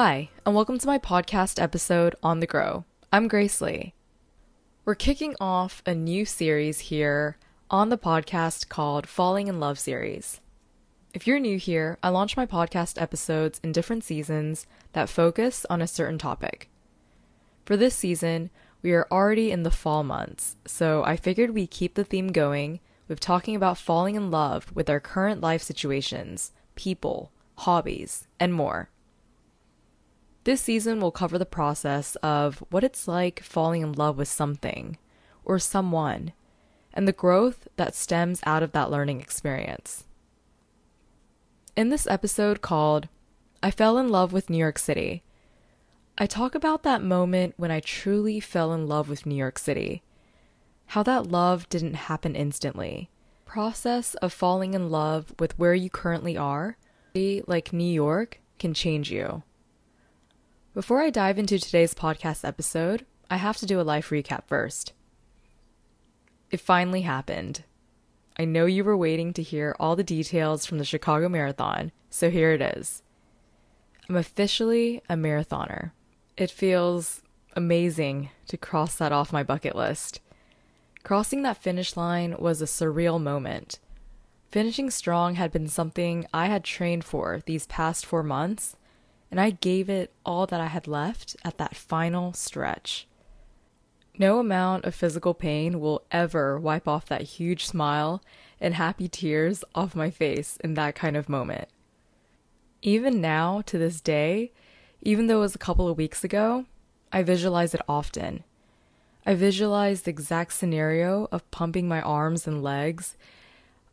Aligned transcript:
Hi, 0.00 0.28
and 0.46 0.54
welcome 0.54 0.78
to 0.78 0.86
my 0.86 0.96
podcast 0.96 1.60
episode 1.60 2.14
on 2.22 2.38
the 2.38 2.46
Grow. 2.46 2.84
I'm 3.12 3.26
Grace 3.26 3.60
Lee. 3.60 3.94
We're 4.84 4.94
kicking 4.94 5.34
off 5.40 5.82
a 5.84 5.92
new 5.92 6.24
series 6.24 6.78
here 6.78 7.36
on 7.68 7.88
the 7.88 7.98
podcast 7.98 8.68
called 8.68 9.08
Falling 9.08 9.48
in 9.48 9.58
Love 9.58 9.76
Series. 9.76 10.40
If 11.12 11.26
you're 11.26 11.40
new 11.40 11.58
here, 11.58 11.98
I 12.00 12.10
launch 12.10 12.36
my 12.36 12.46
podcast 12.46 13.02
episodes 13.02 13.60
in 13.64 13.72
different 13.72 14.04
seasons 14.04 14.68
that 14.92 15.08
focus 15.08 15.66
on 15.68 15.82
a 15.82 15.88
certain 15.88 16.16
topic. 16.16 16.70
For 17.64 17.76
this 17.76 17.96
season, 17.96 18.50
we 18.82 18.92
are 18.92 19.08
already 19.10 19.50
in 19.50 19.64
the 19.64 19.72
fall 19.72 20.04
months, 20.04 20.54
so 20.64 21.02
I 21.02 21.16
figured 21.16 21.50
we 21.50 21.66
keep 21.66 21.94
the 21.94 22.04
theme 22.04 22.28
going 22.30 22.78
with 23.08 23.18
talking 23.18 23.56
about 23.56 23.78
falling 23.78 24.14
in 24.14 24.30
love 24.30 24.70
with 24.76 24.88
our 24.88 25.00
current 25.00 25.40
life 25.40 25.64
situations, 25.64 26.52
people, 26.76 27.32
hobbies, 27.56 28.28
and 28.38 28.54
more. 28.54 28.90
This 30.48 30.62
season 30.62 30.98
will 30.98 31.10
cover 31.10 31.36
the 31.36 31.44
process 31.44 32.16
of 32.22 32.64
what 32.70 32.82
it's 32.82 33.06
like 33.06 33.42
falling 33.42 33.82
in 33.82 33.92
love 33.92 34.16
with 34.16 34.28
something 34.28 34.96
or 35.44 35.58
someone 35.58 36.32
and 36.94 37.06
the 37.06 37.12
growth 37.12 37.68
that 37.76 37.94
stems 37.94 38.40
out 38.46 38.62
of 38.62 38.72
that 38.72 38.90
learning 38.90 39.20
experience. 39.20 40.06
In 41.76 41.90
this 41.90 42.06
episode 42.06 42.62
called 42.62 43.08
I 43.62 43.70
Fell 43.70 43.98
in 43.98 44.08
Love 44.08 44.32
with 44.32 44.48
New 44.48 44.56
York 44.56 44.78
City, 44.78 45.22
I 46.16 46.24
talk 46.24 46.54
about 46.54 46.82
that 46.82 47.02
moment 47.02 47.52
when 47.58 47.70
I 47.70 47.80
truly 47.80 48.40
fell 48.40 48.72
in 48.72 48.86
love 48.86 49.10
with 49.10 49.26
New 49.26 49.36
York 49.36 49.58
City. 49.58 50.02
How 50.86 51.02
that 51.02 51.26
love 51.26 51.68
didn't 51.68 51.92
happen 51.92 52.34
instantly. 52.34 53.10
Process 53.44 54.14
of 54.14 54.32
falling 54.32 54.72
in 54.72 54.88
love 54.88 55.34
with 55.38 55.58
where 55.58 55.74
you 55.74 55.90
currently 55.90 56.38
are, 56.38 56.78
like 57.14 57.74
New 57.74 57.84
York, 57.84 58.40
can 58.58 58.72
change 58.72 59.12
you. 59.12 59.42
Before 60.78 61.02
I 61.02 61.10
dive 61.10 61.40
into 61.40 61.58
today's 61.58 61.92
podcast 61.92 62.46
episode, 62.46 63.04
I 63.28 63.38
have 63.38 63.56
to 63.56 63.66
do 63.66 63.80
a 63.80 63.82
life 63.82 64.10
recap 64.10 64.44
first. 64.46 64.92
It 66.52 66.60
finally 66.60 67.00
happened. 67.00 67.64
I 68.38 68.44
know 68.44 68.64
you 68.64 68.84
were 68.84 68.96
waiting 68.96 69.32
to 69.32 69.42
hear 69.42 69.74
all 69.80 69.96
the 69.96 70.04
details 70.04 70.64
from 70.66 70.78
the 70.78 70.84
Chicago 70.84 71.28
Marathon, 71.28 71.90
so 72.10 72.30
here 72.30 72.52
it 72.52 72.62
is. 72.62 73.02
I'm 74.08 74.14
officially 74.14 75.02
a 75.08 75.16
marathoner. 75.16 75.90
It 76.36 76.48
feels 76.48 77.22
amazing 77.56 78.30
to 78.46 78.56
cross 78.56 78.94
that 78.98 79.10
off 79.10 79.32
my 79.32 79.42
bucket 79.42 79.74
list. 79.74 80.20
Crossing 81.02 81.42
that 81.42 81.60
finish 81.60 81.96
line 81.96 82.36
was 82.38 82.62
a 82.62 82.66
surreal 82.66 83.20
moment. 83.20 83.80
Finishing 84.52 84.90
strong 84.90 85.34
had 85.34 85.50
been 85.50 85.66
something 85.66 86.24
I 86.32 86.46
had 86.46 86.62
trained 86.62 87.04
for 87.04 87.40
these 87.46 87.66
past 87.66 88.06
four 88.06 88.22
months, 88.22 88.76
and 89.30 89.40
I 89.40 89.50
gave 89.50 89.88
it 89.88 90.12
all 90.24 90.46
that 90.46 90.60
I 90.60 90.66
had 90.66 90.86
left 90.86 91.36
at 91.44 91.58
that 91.58 91.76
final 91.76 92.32
stretch. 92.32 93.06
No 94.18 94.40
amount 94.40 94.84
of 94.84 94.94
physical 94.94 95.34
pain 95.34 95.80
will 95.80 96.02
ever 96.10 96.58
wipe 96.58 96.88
off 96.88 97.06
that 97.06 97.22
huge 97.22 97.66
smile 97.66 98.22
and 98.60 98.74
happy 98.74 99.08
tears 99.08 99.62
off 99.74 99.94
my 99.94 100.10
face 100.10 100.58
in 100.64 100.74
that 100.74 100.96
kind 100.96 101.16
of 101.16 101.28
moment. 101.28 101.68
Even 102.82 103.20
now, 103.20 103.62
to 103.66 103.78
this 103.78 104.00
day, 104.00 104.52
even 105.02 105.26
though 105.26 105.38
it 105.38 105.40
was 105.40 105.54
a 105.54 105.58
couple 105.58 105.88
of 105.88 105.96
weeks 105.96 106.24
ago, 106.24 106.64
I 107.12 107.22
visualize 107.22 107.74
it 107.74 107.80
often. 107.88 108.44
I 109.24 109.34
visualize 109.34 110.02
the 110.02 110.10
exact 110.10 110.52
scenario 110.52 111.28
of 111.30 111.48
pumping 111.50 111.86
my 111.86 112.00
arms 112.00 112.46
and 112.46 112.62
legs, 112.62 113.16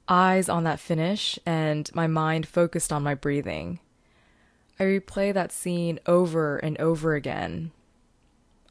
eyes 0.08 0.50
on 0.50 0.64
that 0.64 0.80
finish, 0.80 1.38
and 1.46 1.90
my 1.94 2.08
mind 2.08 2.48
focused 2.48 2.92
on 2.92 3.04
my 3.04 3.16
breathing. 3.16 3.80
I 4.80 4.84
replay 4.84 5.34
that 5.34 5.52
scene 5.52 6.00
over 6.06 6.58
and 6.58 6.78
over 6.80 7.16
again, 7.16 7.72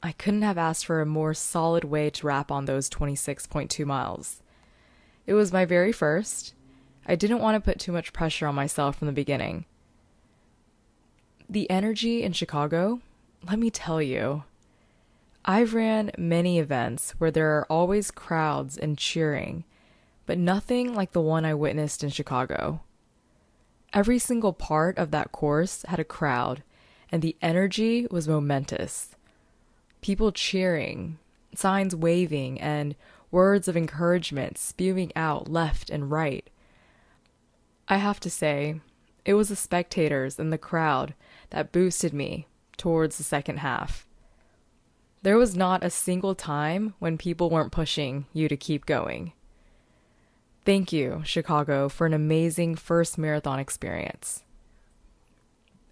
I 0.03 0.13
couldn't 0.13 0.43
have 0.43 0.59
asked 0.59 0.85
for 0.85 1.01
a 1.01 1.07
more 1.07 1.33
solid 1.33 1.85
way 1.85 2.11
to 2.11 2.27
wrap 2.27 2.51
on 2.51 2.67
those 2.67 2.91
26.2 2.91 3.87
miles. 3.87 4.43
It 5.27 5.33
was 5.33 5.51
my 5.51 5.65
very 5.65 5.93
first. 5.93 6.53
I 7.07 7.17
didn't 7.17 7.39
want 7.39 7.57
to 7.57 7.67
put 7.67 7.79
too 7.79 7.93
much 7.93 8.13
pressure 8.13 8.47
on 8.47 8.55
myself 8.55 8.99
from 8.99 9.07
the 9.07 9.13
beginning. 9.13 9.65
The 11.49 11.71
energy 11.71 12.23
in 12.23 12.35
Chicago, 12.35 13.01
let 13.49 13.59
me 13.59 13.71
tell 13.71 14.03
you. 14.03 14.45
I've 15.47 15.73
ran 15.73 16.11
many 16.19 16.59
events 16.59 17.13
where 17.13 17.31
there 17.31 17.57
are 17.57 17.67
always 17.71 18.11
crowds 18.11 18.77
and 18.77 18.99
cheering, 18.99 19.65
but 20.27 20.37
nothing 20.37 20.93
like 20.95 21.13
the 21.13 21.21
one 21.23 21.47
I 21.47 21.55
witnessed 21.55 22.05
in 22.05 22.11
Chicago. 22.11 22.83
Every 23.95 24.19
single 24.19 24.53
part 24.53 24.99
of 24.99 25.13
that 25.13 25.33
course 25.33 25.85
had 25.89 26.01
a 26.01 26.05
crowd, 26.05 26.63
and 27.11 27.23
the 27.23 27.37
energy 27.41 28.07
was 28.11 28.29
momentous 28.29 29.15
people 30.05 30.33
cheering, 30.33 31.19
signs 31.55 31.97
waving, 31.97 32.61
and 32.61 32.95
words 33.31 33.69
of 33.69 33.77
encouragement 33.77 34.59
spewing 34.59 35.11
out 35.17 35.51
left 35.51 35.89
and 35.89 36.11
right. 36.11 36.51
I 37.89 37.97
have 37.97 38.21
to 38.21 38.29
say, 38.29 38.81
it 39.25 39.33
was 39.33 39.49
the 39.49 39.57
spectators 39.57 40.39
and 40.39 40.53
the 40.53 40.59
crowd 40.59 41.15
that 41.49 41.73
boosted 41.73 42.13
me 42.13 42.47
towards 42.77 43.17
the 43.17 43.25
second 43.25 43.61
half. 43.61 44.07
There 45.23 45.39
was 45.39 45.57
not 45.57 45.83
a 45.83 45.89
single 45.89 46.35
time 46.35 46.93
when 46.99 47.17
people 47.17 47.49
weren't 47.49 47.73
pushing 47.73 48.27
you 48.35 48.47
to 48.49 48.59
keep 48.59 48.85
going. 48.85 49.33
Thank 50.65 50.93
you, 50.93 51.21
Chicago, 51.25 51.89
for 51.91 52.07
an 52.07 52.15
amazing 52.15 52.77
first 52.77 53.19
marathon 53.19 53.59
experience. 53.59 54.45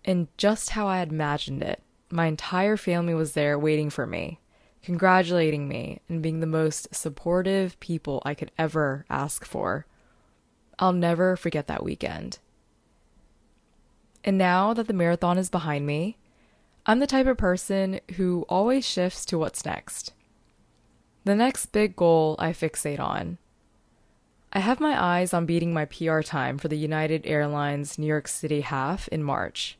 And 0.04 0.28
just 0.38 0.70
how 0.70 0.88
I 0.88 0.98
had 0.98 1.10
imagined 1.10 1.62
it, 1.62 1.82
my 2.10 2.26
entire 2.26 2.76
family 2.76 3.14
was 3.14 3.34
there 3.34 3.58
waiting 3.58 3.90
for 3.90 4.06
me, 4.06 4.40
congratulating 4.82 5.68
me, 5.68 6.00
and 6.08 6.22
being 6.22 6.40
the 6.40 6.46
most 6.46 6.94
supportive 6.94 7.78
people 7.80 8.22
I 8.24 8.34
could 8.34 8.50
ever 8.58 9.04
ask 9.10 9.44
for. 9.44 9.86
I'll 10.78 10.92
never 10.92 11.36
forget 11.36 11.66
that 11.66 11.84
weekend. 11.84 12.38
And 14.24 14.38
now 14.38 14.72
that 14.72 14.86
the 14.86 14.94
marathon 14.94 15.36
is 15.36 15.50
behind 15.50 15.86
me, 15.86 16.16
I'm 16.86 16.98
the 16.98 17.06
type 17.06 17.26
of 17.26 17.36
person 17.36 18.00
who 18.16 18.46
always 18.48 18.86
shifts 18.86 19.24
to 19.26 19.38
what's 19.38 19.64
next. 19.64 20.14
The 21.24 21.34
next 21.34 21.66
big 21.66 21.94
goal 21.94 22.36
I 22.38 22.52
fixate 22.52 22.98
on. 22.98 23.38
I 24.52 24.60
have 24.60 24.80
my 24.80 25.02
eyes 25.02 25.32
on 25.32 25.46
beating 25.46 25.72
my 25.72 25.86
PR 25.86 26.20
time 26.20 26.58
for 26.58 26.68
the 26.68 26.76
United 26.76 27.26
Airlines 27.26 27.98
New 27.98 28.06
York 28.06 28.28
City 28.28 28.60
half 28.60 29.08
in 29.08 29.22
March. 29.22 29.78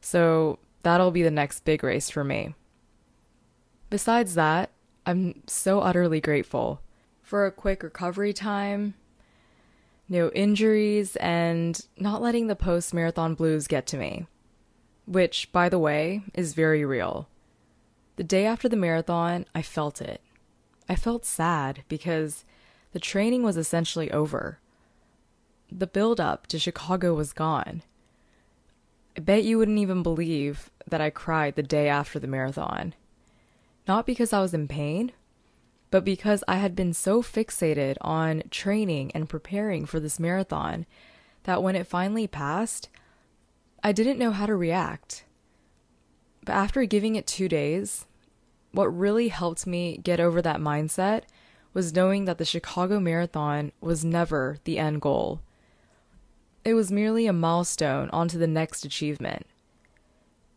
So 0.00 0.58
That'll 0.84 1.10
be 1.10 1.22
the 1.22 1.30
next 1.30 1.64
big 1.64 1.82
race 1.82 2.10
for 2.10 2.22
me. 2.22 2.54
Besides 3.88 4.34
that, 4.34 4.70
I'm 5.06 5.42
so 5.46 5.80
utterly 5.80 6.20
grateful 6.20 6.82
for 7.22 7.46
a 7.46 7.50
quick 7.50 7.82
recovery 7.82 8.34
time, 8.34 8.92
no 10.10 10.28
injuries, 10.32 11.16
and 11.16 11.80
not 11.96 12.20
letting 12.20 12.48
the 12.48 12.54
post 12.54 12.92
marathon 12.92 13.34
blues 13.34 13.66
get 13.66 13.86
to 13.88 13.96
me. 13.96 14.26
Which, 15.06 15.50
by 15.52 15.70
the 15.70 15.78
way, 15.78 16.22
is 16.34 16.52
very 16.52 16.84
real. 16.84 17.28
The 18.16 18.24
day 18.24 18.44
after 18.44 18.68
the 18.68 18.76
marathon, 18.76 19.46
I 19.54 19.62
felt 19.62 20.02
it. 20.02 20.20
I 20.86 20.96
felt 20.96 21.24
sad 21.24 21.82
because 21.88 22.44
the 22.94 23.00
training 23.00 23.42
was 23.42 23.56
essentially 23.56 24.08
over. 24.12 24.60
The 25.70 25.88
build 25.88 26.20
up 26.20 26.46
to 26.46 26.60
Chicago 26.60 27.12
was 27.12 27.32
gone. 27.32 27.82
I 29.16 29.20
bet 29.20 29.42
you 29.42 29.58
wouldn't 29.58 29.80
even 29.80 30.04
believe 30.04 30.70
that 30.86 31.00
I 31.00 31.10
cried 31.10 31.56
the 31.56 31.62
day 31.64 31.88
after 31.88 32.20
the 32.20 32.28
marathon. 32.28 32.94
Not 33.88 34.06
because 34.06 34.32
I 34.32 34.40
was 34.40 34.54
in 34.54 34.68
pain, 34.68 35.10
but 35.90 36.04
because 36.04 36.44
I 36.46 36.58
had 36.58 36.76
been 36.76 36.92
so 36.92 37.20
fixated 37.20 37.96
on 38.00 38.44
training 38.48 39.10
and 39.12 39.28
preparing 39.28 39.86
for 39.86 39.98
this 39.98 40.20
marathon 40.20 40.86
that 41.42 41.64
when 41.64 41.74
it 41.74 41.88
finally 41.88 42.28
passed, 42.28 42.88
I 43.82 43.90
didn't 43.90 44.20
know 44.20 44.30
how 44.30 44.46
to 44.46 44.54
react. 44.54 45.24
But 46.44 46.52
after 46.52 46.84
giving 46.84 47.16
it 47.16 47.26
two 47.26 47.48
days, 47.48 48.06
what 48.70 48.86
really 48.86 49.28
helped 49.28 49.66
me 49.66 49.96
get 49.96 50.20
over 50.20 50.40
that 50.42 50.60
mindset 50.60 51.22
was 51.74 51.92
knowing 51.92 52.24
that 52.24 52.38
the 52.38 52.44
Chicago 52.44 53.00
Marathon 53.00 53.72
was 53.80 54.04
never 54.04 54.58
the 54.64 54.78
end 54.78 55.00
goal. 55.00 55.40
It 56.64 56.74
was 56.74 56.90
merely 56.90 57.26
a 57.26 57.32
milestone 57.32 58.08
onto 58.10 58.38
the 58.38 58.46
next 58.46 58.84
achievement. 58.84 59.46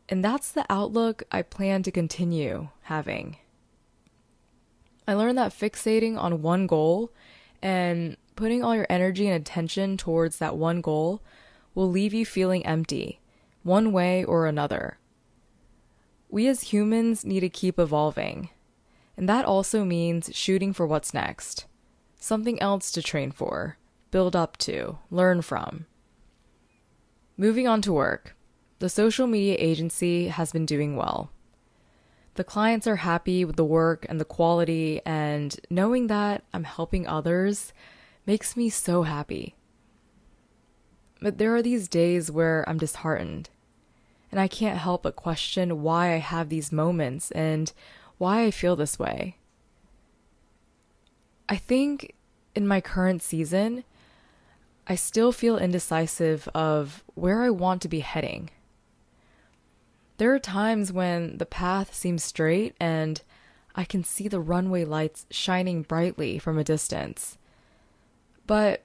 And 0.08 0.24
that's 0.24 0.52
the 0.52 0.66
outlook 0.70 1.24
I 1.32 1.42
plan 1.42 1.84
to 1.84 1.92
continue 1.92 2.70
having. 2.84 3.38
I 5.08 5.16
learned 5.16 5.38
that 5.38 5.52
fixating 5.52 6.18
on 6.18 6.42
one 6.42 6.68
goal 6.68 7.12
and 7.62 8.16
putting 8.36 8.64
all 8.64 8.76
your 8.76 8.88
energy 8.90 9.28
and 9.28 9.36
attention 9.36 9.98
towards 9.98 10.38
that 10.38 10.56
one 10.56 10.80
goal 10.80 11.22
will 11.74 11.90
leave 11.90 12.14
you 12.14 12.26
feeling 12.26 12.66
empty, 12.66 13.20
one 13.64 13.92
way 13.92 14.24
or 14.24 14.46
another. 14.46 14.98
We 16.30 16.48
as 16.48 16.62
humans 16.62 17.26
need 17.26 17.40
to 17.42 17.50
keep 17.50 17.80
evolving, 17.80 18.50
and 19.18 19.28
that 19.28 19.46
also 19.46 19.84
means 19.84 20.30
shooting 20.34 20.72
for 20.72 20.88
what's 20.88 21.14
next 21.14 21.66
something 22.20 22.62
else 22.62 22.92
to 22.92 23.02
train 23.02 23.32
for, 23.32 23.78
build 24.12 24.36
up 24.36 24.58
to, 24.58 24.98
learn 25.12 25.42
from. 25.42 25.86
Moving 27.38 27.68
on 27.68 27.82
to 27.84 27.94
work. 27.94 28.36
the 28.80 28.90
social 28.90 29.28
media 29.28 29.56
agency 29.60 30.28
has 30.28 30.52
been 30.52 30.66
doing 30.66 30.96
well. 30.96 31.32
The 32.36 32.44
clients 32.44 32.86
are 32.86 32.98
happy 32.98 33.44
with 33.44 33.56
the 33.56 33.66
work 33.66 34.06
and 34.08 34.20
the 34.20 34.26
quality, 34.26 35.02
and 35.06 35.56
knowing 35.70 36.08
that 36.08 36.44
I'm 36.54 36.64
helping 36.64 37.08
others 37.08 37.74
makes 38.28 38.56
me 38.56 38.70
so 38.70 39.04
happy. 39.04 39.56
But 41.20 41.40
there 41.40 41.56
are 41.56 41.64
these 41.64 41.88
days 41.88 42.30
where 42.30 42.64
I'm 42.70 42.78
disheartened, 42.78 43.50
and 44.32 44.40
I 44.40 44.48
can't 44.48 44.78
help 44.78 45.04
but 45.04 45.16
question 45.16 45.82
why 45.82 46.14
I 46.14 46.18
have 46.18 46.50
these 46.50 46.72
moments 46.72 47.32
and 47.32 47.74
why 48.18 48.44
I 48.44 48.52
feel 48.52 48.76
this 48.76 48.98
way. 48.98 49.38
I 51.50 51.56
think 51.56 52.14
in 52.56 52.68
my 52.68 52.82
current 52.82 53.22
season, 53.22 53.84
I 54.88 54.96
still 54.96 55.32
feel 55.32 55.58
indecisive 55.58 56.48
of 56.54 57.04
where 57.14 57.42
I 57.42 57.50
want 57.50 57.82
to 57.84 57.88
be 57.88 58.00
heading. 58.00 58.50
There 60.18 60.34
are 60.34 60.40
times 60.40 60.92
when 60.92 61.38
the 61.38 61.46
path 61.46 61.94
seems 61.94 62.24
straight 62.24 62.76
and 62.80 63.22
I 63.76 63.84
can 63.84 64.04
see 64.04 64.28
the 64.28 64.40
runway 64.40 64.84
lights 64.86 65.28
shining 65.30 65.84
brightly 65.84 66.40
from 66.40 66.58
a 66.58 66.64
distance. 66.64 67.38
But 68.48 68.84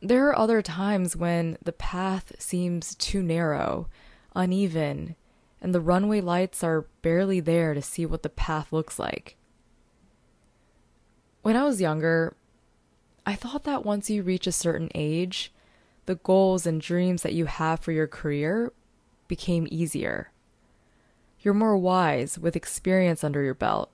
there 0.00 0.28
are 0.28 0.38
other 0.38 0.62
times 0.62 1.16
when 1.16 1.58
the 1.64 1.72
path 1.72 2.32
seems 2.38 2.94
too 2.94 3.22
narrow, 3.22 3.88
uneven, 4.36 5.16
and 5.64 5.74
the 5.74 5.80
runway 5.80 6.20
lights 6.20 6.62
are 6.62 6.84
barely 7.00 7.40
there 7.40 7.72
to 7.72 7.80
see 7.80 8.04
what 8.04 8.22
the 8.22 8.28
path 8.28 8.70
looks 8.70 8.98
like. 8.98 9.34
When 11.40 11.56
I 11.56 11.64
was 11.64 11.80
younger, 11.80 12.36
I 13.24 13.34
thought 13.34 13.64
that 13.64 13.82
once 13.82 14.10
you 14.10 14.22
reach 14.22 14.46
a 14.46 14.52
certain 14.52 14.90
age, 14.94 15.50
the 16.04 16.16
goals 16.16 16.66
and 16.66 16.82
dreams 16.82 17.22
that 17.22 17.32
you 17.32 17.46
have 17.46 17.80
for 17.80 17.92
your 17.92 18.06
career 18.06 18.74
became 19.26 19.66
easier. 19.70 20.30
You're 21.40 21.54
more 21.54 21.78
wise 21.78 22.38
with 22.38 22.56
experience 22.56 23.24
under 23.24 23.42
your 23.42 23.54
belt, 23.54 23.90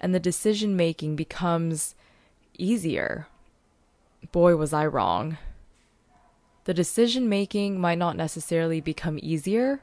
and 0.00 0.14
the 0.14 0.20
decision 0.20 0.76
making 0.76 1.16
becomes 1.16 1.96
easier. 2.56 3.26
Boy, 4.30 4.54
was 4.54 4.72
I 4.72 4.86
wrong. 4.86 5.36
The 6.62 6.74
decision 6.74 7.28
making 7.28 7.80
might 7.80 7.98
not 7.98 8.14
necessarily 8.14 8.80
become 8.80 9.18
easier, 9.20 9.82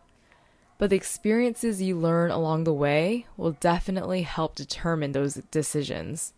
but 0.78 0.90
the 0.90 0.96
experiences 0.96 1.82
you 1.82 1.98
learn 1.98 2.32
along 2.32 2.64
the 2.64 2.74
way 2.74 3.26
will 3.38 3.52
definitely 3.52 4.24
help 4.24 4.56
determine 4.56 5.12
those 5.12 5.36
decisions. 5.52 6.34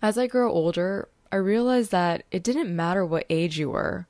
As 0.00 0.16
I 0.16 0.26
grow 0.26 0.50
older, 0.50 1.08
I 1.30 1.36
realize 1.36 1.88
that 1.88 2.24
it 2.30 2.42
didn't 2.42 2.74
matter 2.74 3.04
what 3.04 3.26
age 3.30 3.58
you 3.58 3.70
were. 3.70 4.06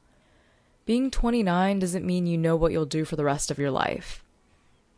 Being 0.85 1.11
29 1.11 1.79
doesn't 1.79 2.05
mean 2.05 2.27
you 2.27 2.37
know 2.37 2.57
what 2.57 2.73
you'll 2.73 2.85
do 2.85 3.05
for 3.05 3.17
the 3.17 3.25
rest 3.25 3.51
of 3.51 3.59
your 3.59 3.71
life. 3.71 4.25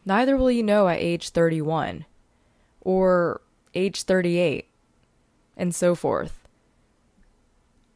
Neither 0.06 0.36
will 0.36 0.50
you 0.50 0.62
know 0.62 0.88
at 0.88 1.00
age 1.00 1.30
31 1.30 2.06
or 2.80 3.40
age 3.74 4.02
38 4.02 4.68
and 5.56 5.74
so 5.74 5.94
forth. 5.94 6.40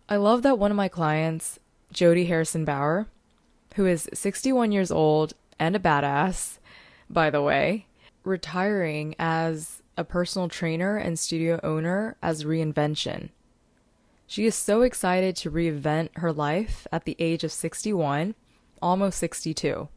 I 0.09 0.17
love 0.17 0.43
that 0.43 0.59
one 0.59 0.71
of 0.71 0.77
my 0.77 0.89
clients, 0.89 1.59
Jody 1.93 2.27
Harrison 2.27 2.65
Bauer, 2.65 3.09
who 3.79 3.87
is 3.87 4.11
61 4.13 4.73
years 4.73 4.91
old 4.91 5.35
and 5.57 5.77
a 5.77 5.79
badass, 5.79 6.59
by 7.09 7.31
the 7.31 7.41
way, 7.41 7.87
retiring 8.25 9.15
as 9.21 9.85
a 9.97 10.03
personal 10.03 10.49
trainer 10.49 10.97
and 10.97 11.17
studio 11.17 11.61
owner 11.63 12.17
as 12.21 12.43
Reinvention. 12.43 13.29
She 14.27 14.47
is 14.47 14.57
so 14.57 14.83
excited 14.83 15.37
to 15.37 15.51
reinvent 15.53 16.09
her 16.17 16.33
life 16.33 16.89
at 16.91 17.05
the 17.05 17.15
age 17.21 17.45
of 17.45 17.53
61, 17.53 18.35
almost 18.83 19.17
62. 19.21 19.89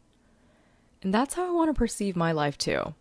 And 1.02 1.12
that's 1.12 1.34
how 1.34 1.48
I 1.48 1.52
want 1.52 1.70
to 1.70 1.74
perceive 1.74 2.16
my 2.16 2.32
life 2.32 2.60
too. 2.60 2.94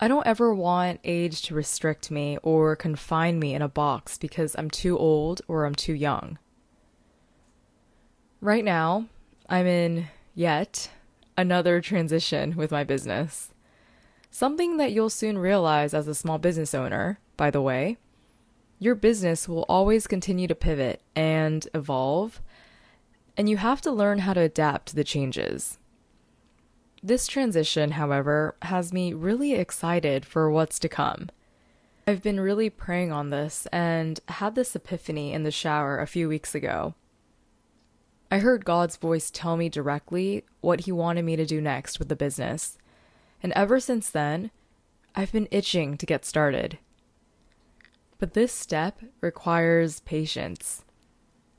I 0.00 0.08
don't 0.08 0.26
ever 0.26 0.54
want 0.54 1.00
age 1.04 1.42
to 1.42 1.54
restrict 1.54 2.10
me 2.10 2.38
or 2.42 2.76
confine 2.76 3.38
me 3.38 3.52
in 3.52 3.60
a 3.60 3.68
box 3.68 4.16
because 4.16 4.56
I'm 4.56 4.70
too 4.70 4.96
old 4.96 5.42
or 5.48 5.66
I'm 5.66 5.74
too 5.74 5.92
young. 5.92 6.38
Right 8.40 8.64
now, 8.64 9.08
I'm 9.52 9.66
in 9.66 10.06
yet 10.34 10.88
another 11.36 11.82
transition 11.82 12.56
with 12.56 12.70
my 12.70 12.84
business. 12.84 13.50
Something 14.30 14.78
that 14.78 14.92
you'll 14.92 15.10
soon 15.10 15.36
realize 15.36 15.92
as 15.92 16.08
a 16.08 16.14
small 16.14 16.38
business 16.38 16.74
owner, 16.74 17.18
by 17.36 17.50
the 17.50 17.60
way. 17.60 17.98
Your 18.78 18.94
business 18.94 19.46
will 19.46 19.66
always 19.68 20.06
continue 20.06 20.48
to 20.48 20.54
pivot 20.54 21.02
and 21.14 21.68
evolve, 21.74 22.40
and 23.36 23.46
you 23.46 23.58
have 23.58 23.82
to 23.82 23.90
learn 23.90 24.20
how 24.20 24.32
to 24.32 24.40
adapt 24.40 24.86
to 24.88 24.96
the 24.96 25.04
changes. 25.04 25.76
This 27.02 27.26
transition, 27.26 27.90
however, 27.90 28.56
has 28.62 28.90
me 28.90 29.12
really 29.12 29.52
excited 29.52 30.24
for 30.24 30.50
what's 30.50 30.78
to 30.78 30.88
come. 30.88 31.28
I've 32.06 32.22
been 32.22 32.40
really 32.40 32.70
praying 32.70 33.12
on 33.12 33.28
this 33.28 33.66
and 33.70 34.18
had 34.28 34.54
this 34.54 34.74
epiphany 34.74 35.34
in 35.34 35.42
the 35.42 35.50
shower 35.50 35.98
a 35.98 36.06
few 36.06 36.26
weeks 36.26 36.54
ago. 36.54 36.94
I 38.32 38.38
heard 38.38 38.64
God's 38.64 38.96
voice 38.96 39.30
tell 39.30 39.58
me 39.58 39.68
directly 39.68 40.46
what 40.62 40.80
He 40.80 40.90
wanted 40.90 41.22
me 41.22 41.36
to 41.36 41.44
do 41.44 41.60
next 41.60 41.98
with 41.98 42.08
the 42.08 42.16
business, 42.16 42.78
and 43.42 43.52
ever 43.52 43.78
since 43.78 44.08
then, 44.08 44.50
I've 45.14 45.32
been 45.32 45.48
itching 45.50 45.98
to 45.98 46.06
get 46.06 46.24
started. 46.24 46.78
But 48.18 48.32
this 48.32 48.50
step 48.50 49.00
requires 49.20 50.00
patience. 50.00 50.82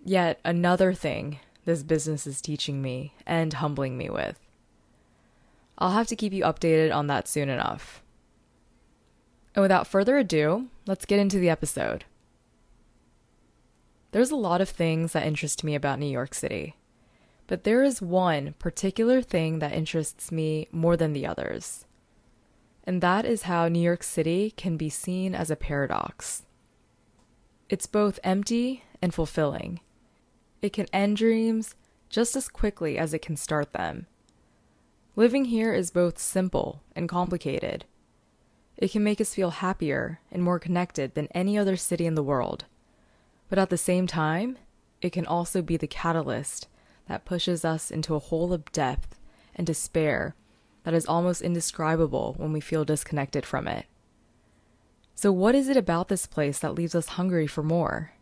Yet 0.04 0.40
another 0.44 0.96
thing 0.96 1.38
this 1.64 1.84
business 1.84 2.26
is 2.26 2.42
teaching 2.42 2.82
me 2.82 3.14
and 3.24 3.54
humbling 3.54 3.96
me 3.96 4.10
with. 4.10 4.40
I'll 5.78 5.92
have 5.92 6.08
to 6.08 6.16
keep 6.16 6.34
you 6.34 6.44
updated 6.44 6.92
on 6.92 7.06
that 7.06 7.28
soon 7.28 7.50
enough. 7.50 8.02
And 9.54 9.62
without 9.62 9.86
further 9.86 10.18
ado, 10.18 10.70
let's 10.88 11.06
get 11.06 11.20
into 11.20 11.38
the 11.38 11.52
episode. 11.52 12.06
There's 14.14 14.30
a 14.30 14.36
lot 14.36 14.62
of 14.62 14.70
things 14.70 15.14
that 15.14 15.26
interest 15.26 15.64
me 15.64 15.74
about 15.74 15.98
New 15.98 16.06
York 16.06 16.36
City. 16.36 16.76
But 17.48 17.64
there 17.64 17.82
is 17.82 18.00
one 18.00 18.54
particular 18.60 19.24
thing 19.24 19.58
that 19.58 19.74
interests 19.74 20.32
me 20.32 20.68
more 20.72 20.96
than 20.96 21.14
the 21.14 21.26
others. 21.26 21.88
And 22.84 23.02
that 23.02 23.26
is 23.26 23.44
how 23.44 23.68
New 23.68 23.82
York 23.82 24.04
City 24.04 24.54
can 24.56 24.78
be 24.78 24.88
seen 24.88 25.34
as 25.34 25.50
a 25.50 25.56
paradox. 25.56 26.44
It's 27.70 27.88
both 27.88 28.20
empty 28.24 28.84
and 29.02 29.16
fulfilling. 29.16 29.80
It 30.62 30.74
can 30.74 30.86
end 30.94 31.18
dreams 31.18 31.74
just 32.12 32.36
as 32.36 32.50
quickly 32.50 33.00
as 33.00 33.16
it 33.16 33.24
can 33.24 33.36
start 33.36 33.74
them. 33.74 34.06
Living 35.16 35.46
here 35.46 35.74
is 35.74 35.90
both 35.90 36.20
simple 36.20 36.84
and 36.96 37.10
complicated. 37.10 37.86
It 38.78 38.92
can 38.92 39.04
make 39.04 39.20
us 39.20 39.34
feel 39.34 39.50
happier 39.50 40.20
and 40.32 40.44
more 40.44 40.60
connected 40.60 41.16
than 41.16 41.30
any 41.34 41.58
other 41.58 41.78
city 41.78 42.06
in 42.06 42.14
the 42.14 42.22
world. 42.22 42.66
But 43.54 43.60
at 43.62 43.70
the 43.70 43.78
same 43.78 44.08
time, 44.08 44.58
it 45.00 45.12
can 45.12 45.28
also 45.28 45.62
be 45.62 45.78
the 45.78 45.86
catalyst 45.86 46.68
that 47.08 47.24
pushes 47.24 47.64
us 47.64 47.92
into 47.92 48.16
a 48.16 48.20
hole 48.20 48.52
of 48.52 48.72
depth 48.72 49.20
and 49.54 49.68
despair 49.68 50.34
that 50.86 50.96
is 50.96 51.06
almost 51.06 51.44
indescribable 51.44 52.34
when 52.38 52.52
we 52.52 52.60
feel 52.60 52.84
disconnected 52.84 53.46
from 53.46 53.68
it. 53.68 53.86
So, 55.14 55.32
what 55.32 55.54
is 55.54 55.70
it 55.70 55.78
about 55.78 56.08
this 56.08 56.26
place 56.26 56.58
that 56.58 56.74
leaves 56.74 56.96
us 56.96 57.10
hungry 57.10 57.46
for 57.46 57.62
more? 57.62 58.14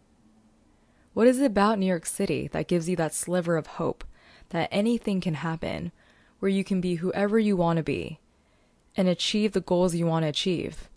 What 1.14 1.28
is 1.28 1.40
it 1.40 1.46
about 1.46 1.80
New 1.80 1.86
York 1.86 2.08
City 2.08 2.50
that 2.50 2.68
gives 2.68 2.90
you 2.90 2.98
that 2.98 3.14
sliver 3.14 3.56
of 3.56 3.68
hope 3.68 4.04
that 4.50 4.68
anything 4.70 5.22
can 5.22 5.36
happen, 5.36 5.94
where 6.40 6.52
you 6.52 6.66
can 6.66 6.82
be 6.82 6.96
whoever 6.96 7.40
you 7.40 7.56
want 7.56 7.78
to 7.78 7.84
be 7.84 8.20
and 8.98 9.08
achieve 9.08 9.54
the 9.54 9.62
goals 9.62 9.96
you 9.96 10.06
want 10.06 10.24
to 10.24 10.28
achieve? 10.28 10.90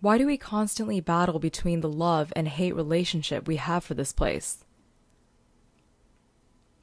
Why 0.00 0.16
do 0.16 0.26
we 0.26 0.36
constantly 0.36 1.00
battle 1.00 1.40
between 1.40 1.80
the 1.80 1.88
love 1.88 2.32
and 2.36 2.46
hate 2.46 2.76
relationship 2.76 3.48
we 3.48 3.56
have 3.56 3.82
for 3.82 3.94
this 3.94 4.12
place? 4.12 4.64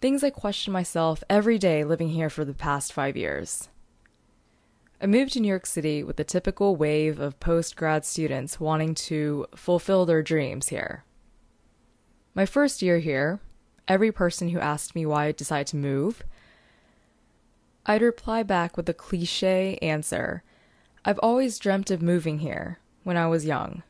Things 0.01 0.21
I 0.21 0.29
question 0.29 0.73
myself 0.73 1.23
every 1.29 1.57
day 1.57 1.85
living 1.85 2.09
here 2.09 2.29
for 2.29 2.43
the 2.43 2.53
past 2.53 2.91
five 2.91 3.15
years. 3.15 3.69
I 5.01 5.05
moved 5.05 5.33
to 5.33 5.39
New 5.39 5.47
York 5.47 5.65
City 5.65 6.03
with 6.03 6.17
the 6.17 6.25
typical 6.25 6.75
wave 6.75 7.19
of 7.19 7.39
post 7.39 7.77
grad 7.77 8.03
students 8.03 8.59
wanting 8.59 8.93
to 8.95 9.45
fulfill 9.55 10.05
their 10.05 10.21
dreams 10.21 10.67
here. 10.67 11.05
My 12.33 12.45
first 12.45 12.81
year 12.81 12.99
here, 12.99 13.39
every 13.87 14.11
person 14.11 14.49
who 14.49 14.59
asked 14.59 14.93
me 14.93 15.05
why 15.05 15.27
I 15.27 15.31
decided 15.31 15.67
to 15.67 15.77
move, 15.77 16.21
I'd 17.85 18.01
reply 18.01 18.43
back 18.43 18.75
with 18.75 18.89
a 18.89 18.93
cliche 18.93 19.77
answer 19.81 20.43
I've 21.07 21.19
always 21.19 21.59
dreamt 21.59 21.91
of 21.91 22.01
moving 22.01 22.39
here 22.39 22.79
when 23.05 23.15
I 23.15 23.27
was 23.27 23.45
young. 23.45 23.83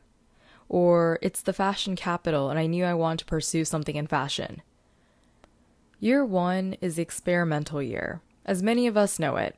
Or 0.68 1.18
it's 1.22 1.42
the 1.42 1.52
fashion 1.52 1.96
capital 1.96 2.50
and 2.50 2.58
I 2.58 2.66
knew 2.66 2.84
I 2.84 2.94
wanted 2.94 3.20
to 3.20 3.24
pursue 3.24 3.64
something 3.64 3.96
in 3.96 4.06
fashion. 4.06 4.62
Year 5.98 6.24
one 6.24 6.76
is 6.80 6.96
the 6.96 7.02
experimental 7.02 7.82
year, 7.82 8.20
as 8.44 8.62
many 8.62 8.86
of 8.86 8.96
us 8.96 9.18
know 9.18 9.36
it, 9.36 9.56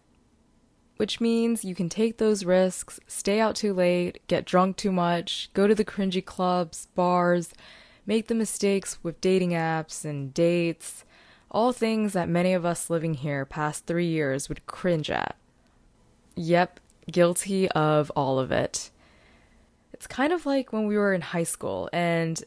which 0.97 1.21
means 1.21 1.65
you 1.65 1.75
can 1.75 1.89
take 1.89 2.19
those 2.19 2.45
risks, 2.45 3.01
stay 3.09 3.41
out 3.41 3.57
too 3.57 3.75
late, 3.75 4.21
get 4.29 4.45
drunk 4.45 4.77
too 4.77 4.93
much, 4.93 5.51
go 5.53 5.67
to 5.67 5.75
the 5.75 5.85
cringy 5.85 6.25
clubs, 6.25 6.87
bars, 6.95 7.53
make 8.07 8.29
the 8.29 8.35
mistakes 8.35 8.99
with 9.03 9.21
dating 9.21 9.51
apps 9.51 10.05
and 10.05 10.33
dates, 10.33 11.05
All 11.51 11.73
things 11.73 12.13
that 12.13 12.29
many 12.29 12.53
of 12.53 12.65
us 12.65 12.91
living 12.91 13.15
here 13.15 13.45
past 13.45 13.87
three 13.87 14.07
years 14.07 14.49
would 14.49 14.67
cringe 14.67 15.11
at. 15.11 15.37
Yep, 16.37 16.79
guilty 17.11 17.69
of 17.71 18.13
all 18.15 18.39
of 18.39 18.53
it. 18.53 18.91
It's 19.99 20.07
kind 20.07 20.33
of 20.33 20.47
like 20.47 20.73
when 20.73 20.87
we 20.87 20.97
were 20.97 21.13
in 21.13 21.23
high 21.23 21.43
school 21.43 21.91
and 21.93 22.41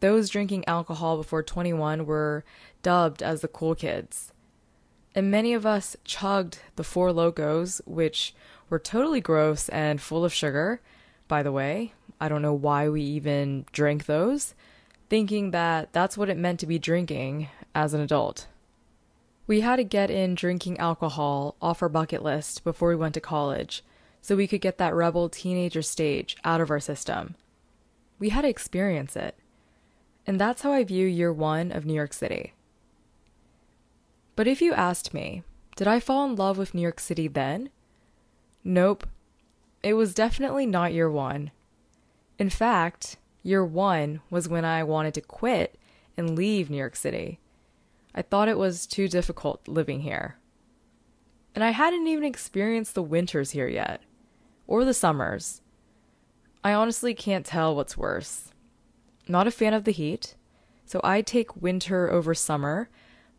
those 0.00 0.28
drinking 0.28 0.66
alcohol 0.66 1.16
before 1.16 1.44
21 1.44 2.04
were 2.04 2.44
dubbed 2.82 3.22
as 3.22 3.40
the 3.40 3.46
cool 3.46 3.76
kids. 3.76 4.32
And 5.14 5.30
many 5.30 5.54
of 5.54 5.64
us 5.64 5.96
chugged 6.02 6.58
the 6.74 6.82
Four 6.82 7.10
Lokos, 7.10 7.80
which 7.86 8.34
were 8.68 8.80
totally 8.80 9.20
gross 9.20 9.68
and 9.68 10.00
full 10.00 10.24
of 10.24 10.34
sugar. 10.34 10.80
By 11.28 11.44
the 11.44 11.52
way, 11.52 11.92
I 12.20 12.28
don't 12.28 12.42
know 12.42 12.52
why 12.52 12.88
we 12.88 13.02
even 13.02 13.64
drank 13.70 14.06
those, 14.06 14.56
thinking 15.08 15.52
that 15.52 15.92
that's 15.92 16.18
what 16.18 16.28
it 16.28 16.36
meant 16.36 16.58
to 16.60 16.66
be 16.66 16.80
drinking 16.80 17.48
as 17.76 17.94
an 17.94 18.00
adult. 18.00 18.48
We 19.46 19.60
had 19.60 19.76
to 19.76 19.84
get 19.84 20.10
in 20.10 20.34
drinking 20.34 20.78
alcohol 20.78 21.54
off 21.62 21.80
our 21.80 21.88
bucket 21.88 22.24
list 22.24 22.64
before 22.64 22.88
we 22.88 22.96
went 22.96 23.14
to 23.14 23.20
college 23.20 23.84
so 24.28 24.36
we 24.36 24.46
could 24.46 24.60
get 24.60 24.76
that 24.76 24.94
rebel 24.94 25.30
teenager 25.30 25.80
stage 25.80 26.36
out 26.44 26.60
of 26.60 26.70
our 26.70 26.80
system. 26.80 27.34
We 28.18 28.28
had 28.28 28.42
to 28.42 28.48
experience 28.48 29.16
it. 29.16 29.34
And 30.26 30.38
that's 30.38 30.60
how 30.60 30.70
I 30.70 30.84
view 30.84 31.06
year 31.06 31.32
one 31.32 31.72
of 31.72 31.86
New 31.86 31.94
York 31.94 32.12
City. 32.12 32.52
But 34.36 34.46
if 34.46 34.60
you 34.60 34.74
asked 34.74 35.14
me, 35.14 35.44
did 35.76 35.88
I 35.88 35.98
fall 35.98 36.26
in 36.26 36.36
love 36.36 36.58
with 36.58 36.74
New 36.74 36.82
York 36.82 37.00
City 37.00 37.26
then? 37.26 37.70
Nope. 38.62 39.06
It 39.82 39.94
was 39.94 40.12
definitely 40.12 40.66
not 40.66 40.92
year 40.92 41.10
one. 41.10 41.50
In 42.38 42.50
fact, 42.50 43.16
year 43.42 43.64
one 43.64 44.20
was 44.28 44.46
when 44.46 44.66
I 44.66 44.82
wanted 44.84 45.14
to 45.14 45.22
quit 45.22 45.78
and 46.18 46.36
leave 46.36 46.68
New 46.68 46.76
York 46.76 46.96
City. 46.96 47.40
I 48.14 48.20
thought 48.20 48.50
it 48.50 48.58
was 48.58 48.86
too 48.86 49.08
difficult 49.08 49.66
living 49.66 50.00
here. 50.00 50.36
And 51.54 51.64
I 51.64 51.70
hadn't 51.70 52.06
even 52.06 52.24
experienced 52.24 52.94
the 52.94 53.02
winters 53.02 53.52
here 53.52 53.68
yet, 53.68 54.02
or 54.68 54.84
the 54.84 54.94
summers. 54.94 55.60
I 56.62 56.72
honestly 56.72 57.14
can't 57.14 57.44
tell 57.44 57.74
what's 57.74 57.96
worse. 57.96 58.52
Not 59.26 59.48
a 59.48 59.50
fan 59.50 59.74
of 59.74 59.82
the 59.82 59.90
heat, 59.90 60.36
so 60.86 61.00
I 61.02 61.22
take 61.22 61.60
winter 61.60 62.08
over 62.08 62.32
summer 62.34 62.88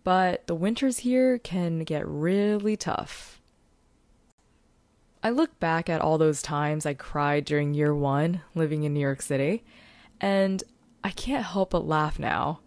but 0.03 0.48
the 0.48 0.55
winters 0.55 1.00
here 1.00 1.38
can 1.38 1.83
get 1.83 2.07
really 2.07 2.77
tough. 2.77 3.41
I 5.21 5.29
look 5.29 5.59
back 5.59 5.89
at 5.89 6.01
all 6.01 6.17
those 6.17 6.41
times 6.41 6.86
I 6.86 6.93
cried 6.93 7.43
during 7.45 7.74
year 7.74 7.93
one 7.93 8.41
living 8.55 8.83
in 8.83 8.93
New 8.93 9.01
York 9.01 9.21
City, 9.21 9.63
and 10.21 10.63
I 11.03 11.12
can't 11.12 11.45
help 11.45 11.71
but 11.71 11.86
laugh 11.86 12.17
now. 12.17 12.62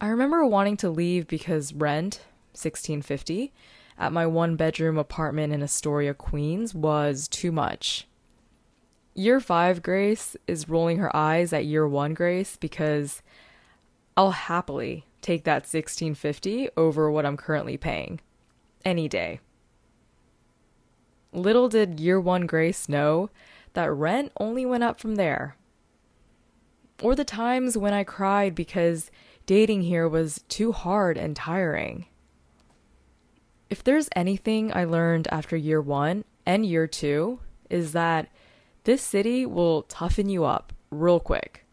I 0.00 0.08
remember 0.08 0.44
wanting 0.44 0.76
to 0.78 0.90
leave 0.90 1.26
because 1.26 1.72
rent, 1.72 2.20
1650, 2.52 3.52
at 3.98 4.12
my 4.12 4.26
one 4.26 4.56
bedroom 4.56 4.98
apartment 4.98 5.52
in 5.52 5.62
Astoria, 5.62 6.14
Queens 6.14 6.74
was 6.74 7.28
too 7.28 7.52
much. 7.52 8.06
Year 9.14 9.40
5 9.40 9.82
Grace 9.82 10.36
is 10.46 10.68
rolling 10.68 10.98
her 10.98 11.14
eyes 11.14 11.52
at 11.52 11.66
year 11.66 11.86
1 11.86 12.14
Grace 12.14 12.56
because 12.56 13.22
I'll 14.16 14.30
happily 14.30 15.04
take 15.20 15.44
that 15.44 15.62
1650 15.62 16.70
over 16.76 17.10
what 17.10 17.26
I'm 17.26 17.36
currently 17.36 17.76
paying 17.76 18.20
any 18.84 19.08
day. 19.08 19.40
Little 21.32 21.68
did 21.68 22.00
year 22.00 22.20
1 22.20 22.46
Grace 22.46 22.88
know 22.88 23.30
that 23.74 23.90
rent 23.92 24.32
only 24.38 24.66
went 24.66 24.84
up 24.84 25.00
from 25.00 25.16
there. 25.16 25.56
Or 27.02 27.14
the 27.14 27.24
times 27.24 27.76
when 27.76 27.92
I 27.92 28.04
cried 28.04 28.54
because 28.54 29.10
dating 29.46 29.82
here 29.82 30.08
was 30.08 30.44
too 30.48 30.72
hard 30.72 31.16
and 31.18 31.34
tiring. 31.34 32.06
If 33.72 33.82
there's 33.82 34.10
anything 34.14 34.70
I 34.76 34.84
learned 34.84 35.28
after 35.32 35.56
year 35.56 35.80
1 35.80 36.24
and 36.44 36.66
year 36.66 36.86
2 36.86 37.40
is 37.70 37.92
that 37.92 38.28
this 38.84 39.00
city 39.00 39.46
will 39.46 39.84
toughen 39.84 40.28
you 40.28 40.44
up 40.44 40.74
real 40.90 41.18
quick. 41.18 41.64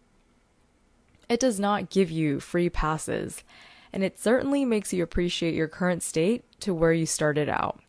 It 1.27 1.41
does 1.41 1.59
not 1.59 1.89
give 1.89 2.09
you 2.09 2.39
free 2.39 2.69
passes, 2.69 3.43
and 3.91 4.01
it 4.01 4.17
certainly 4.17 4.63
makes 4.63 4.93
you 4.93 5.03
appreciate 5.03 5.53
your 5.53 5.67
current 5.67 6.01
state 6.01 6.45
to 6.61 6.73
where 6.73 6.93
you 6.93 7.05
started 7.05 7.49
out. 7.49 7.81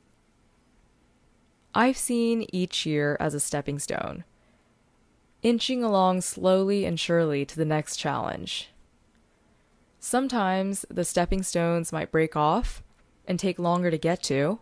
I've 1.73 1.97
seen 1.97 2.49
each 2.53 2.85
year 2.85 3.17
as 3.21 3.33
a 3.33 3.39
stepping 3.39 3.79
stone, 3.79 4.25
inching 5.45 5.85
along 5.85 6.23
slowly 6.23 6.85
and 6.85 6.99
surely 6.99 7.45
to 7.45 7.55
the 7.55 7.65
next 7.65 7.95
challenge. 7.95 8.71
Sometimes 10.01 10.85
the 10.91 11.05
stepping 11.05 11.45
stones 11.45 11.93
might 11.93 12.11
break 12.11 12.35
off 12.35 12.83
and 13.27 13.39
take 13.39 13.59
longer 13.59 13.91
to 13.91 13.99
get 13.99 14.23
to, 14.25 14.59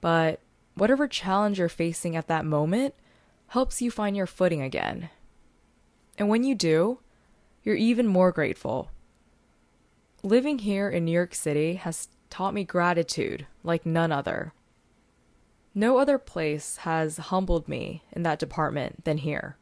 but 0.00 0.40
whatever 0.74 1.06
challenge 1.06 1.58
you're 1.58 1.68
facing 1.68 2.16
at 2.16 2.28
that 2.28 2.44
moment 2.44 2.94
helps 3.48 3.82
you 3.82 3.90
find 3.90 4.16
your 4.16 4.26
footing 4.26 4.62
again. 4.62 5.10
And 6.16 6.28
when 6.28 6.44
you 6.44 6.54
do, 6.54 7.00
you're 7.62 7.76
even 7.76 8.06
more 8.06 8.32
grateful. 8.32 8.90
Living 10.22 10.60
here 10.60 10.88
in 10.88 11.04
New 11.04 11.12
York 11.12 11.34
City 11.34 11.74
has 11.74 12.08
taught 12.28 12.54
me 12.54 12.64
gratitude 12.64 13.46
like 13.62 13.84
none 13.84 14.12
other. 14.12 14.52
No 15.74 15.98
other 15.98 16.18
place 16.18 16.78
has 16.78 17.16
humbled 17.16 17.68
me 17.68 18.02
in 18.12 18.22
that 18.22 18.38
department 18.38 19.04
than 19.04 19.18
here. 19.18 19.56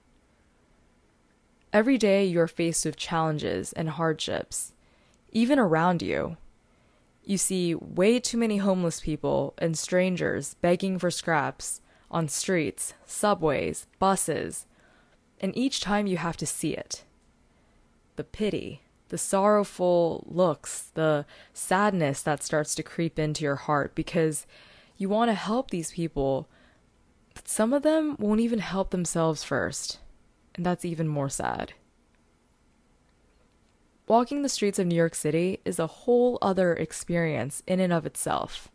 Every 1.73 1.99
day 1.99 2.25
you 2.25 2.41
are 2.41 2.49
faced 2.49 2.85
with 2.85 2.97
challenges 2.97 3.73
and 3.75 3.91
hardships, 3.91 4.73
even 5.33 5.59
around 5.59 6.01
you. 6.01 6.37
You 7.29 7.37
see 7.37 7.75
way 7.75 8.21
too 8.21 8.39
many 8.39 8.57
homeless 8.57 9.01
people 9.01 9.53
and 9.59 9.77
strangers 9.77 10.55
begging 10.63 10.99
for 10.99 11.11
scraps 11.11 11.83
on 12.11 12.27
streets, 12.27 12.95
subways, 13.05 13.87
buses, 13.99 14.65
and 15.39 15.55
each 15.55 15.83
time 15.83 16.07
you 16.07 16.17
have 16.17 16.39
to 16.39 16.47
see 16.47 16.73
it 16.73 17.05
the 18.17 18.25
pity, 18.25 18.81
the 19.11 19.19
sorrowful 19.19 20.25
looks, 20.27 20.91
the 20.95 21.27
sadness 21.53 22.23
that 22.23 22.43
starts 22.43 22.75
to 22.77 22.83
creep 22.83 23.19
into 23.19 23.45
your 23.45 23.57
heart 23.57 23.95
because 23.95 24.47
you 24.97 25.11
want 25.11 25.29
to 25.29 25.35
help 25.35 25.71
these 25.71 25.93
people, 25.93 26.49
but 27.35 27.47
some 27.47 27.75
of 27.75 27.83
them 27.83 28.17
won't 28.19 28.41
even 28.41 28.61
help 28.61 28.89
themselves 28.89 29.45
first. 29.45 29.99
And 30.55 30.65
that's 30.65 30.87
even 30.87 31.07
more 31.07 31.29
sad. 31.29 31.75
Walking 34.09 34.41
the 34.41 34.49
streets 34.49 34.79
of 34.79 34.87
New 34.87 34.97
York 34.97 35.15
City 35.15 35.61
is 35.67 35.79
a 35.79 35.87
whole 35.87 36.39
other 36.41 36.73
experience 36.73 37.63
in 37.67 37.79
and 37.79 37.93
of 37.93 38.07
itself. 38.07 38.71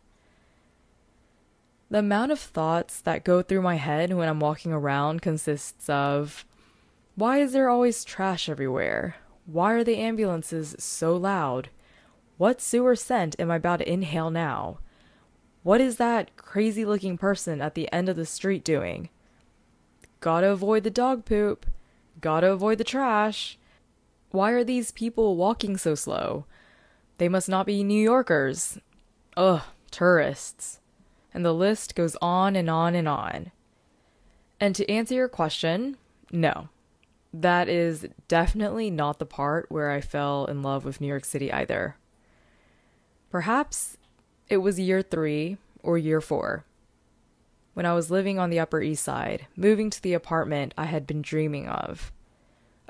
The 1.90 1.98
amount 1.98 2.30
of 2.30 2.38
thoughts 2.38 3.00
that 3.00 3.24
go 3.24 3.42
through 3.42 3.62
my 3.62 3.74
head 3.74 4.12
when 4.14 4.28
I'm 4.28 4.38
walking 4.38 4.72
around 4.72 5.22
consists 5.22 5.90
of 5.90 6.44
why 7.16 7.38
is 7.38 7.52
there 7.52 7.68
always 7.68 8.04
trash 8.04 8.48
everywhere? 8.48 9.16
Why 9.44 9.72
are 9.72 9.82
the 9.82 9.96
ambulances 9.96 10.76
so 10.78 11.16
loud? 11.16 11.68
What 12.38 12.60
sewer 12.60 12.94
scent 12.94 13.34
am 13.40 13.50
I 13.50 13.56
about 13.56 13.78
to 13.78 13.92
inhale 13.92 14.30
now? 14.30 14.78
What 15.64 15.80
is 15.80 15.96
that 15.96 16.36
crazy 16.36 16.84
looking 16.84 17.18
person 17.18 17.60
at 17.60 17.74
the 17.74 17.92
end 17.92 18.08
of 18.08 18.14
the 18.14 18.26
street 18.26 18.62
doing? 18.62 19.08
Gotta 20.20 20.50
avoid 20.50 20.84
the 20.84 20.90
dog 20.90 21.24
poop. 21.24 21.66
Gotta 22.20 22.52
avoid 22.52 22.78
the 22.78 22.84
trash. 22.84 23.58
Why 24.34 24.50
are 24.50 24.64
these 24.64 24.90
people 24.90 25.36
walking 25.36 25.76
so 25.76 25.94
slow? 25.94 26.44
They 27.18 27.28
must 27.28 27.48
not 27.48 27.66
be 27.66 27.84
New 27.84 28.02
Yorkers. 28.02 28.78
Ugh, 29.36 29.62
tourists. 29.90 30.80
And 31.32 31.44
the 31.44 31.54
list 31.54 31.94
goes 31.94 32.16
on 32.20 32.56
and 32.56 32.68
on 32.68 32.94
and 32.94 33.08
on. 33.08 33.52
And 34.58 34.74
to 34.74 34.90
answer 34.90 35.14
your 35.14 35.28
question, 35.28 35.96
no 36.32 36.68
that 37.40 37.68
is 37.68 38.06
definitely 38.28 38.90
not 38.90 39.18
the 39.18 39.26
part 39.26 39.66
where 39.68 39.90
I 39.90 40.00
fell 40.00 40.44
in 40.46 40.62
love 40.62 40.84
with 40.84 41.00
New 41.00 41.08
York 41.08 41.24
City 41.24 41.52
either. 41.52 41.96
Perhaps 43.30 43.96
it 44.48 44.58
was 44.58 44.78
year 44.78 45.02
three 45.02 45.56
or 45.82 45.98
year 45.98 46.20
four. 46.20 46.64
When 47.74 47.86
I 47.86 47.94
was 47.94 48.10
living 48.10 48.38
on 48.38 48.50
the 48.50 48.60
Upper 48.60 48.80
East 48.80 49.02
Side, 49.02 49.48
moving 49.56 49.90
to 49.90 50.00
the 50.00 50.14
apartment 50.14 50.74
I 50.78 50.84
had 50.84 51.08
been 51.08 51.22
dreaming 51.22 51.68
of. 51.68 52.12